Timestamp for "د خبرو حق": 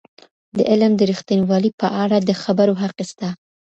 2.27-2.95